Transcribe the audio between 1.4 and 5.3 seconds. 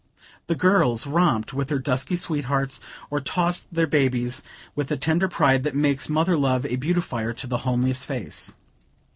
with their dusky sweethearts, or tossed their babies, with the tender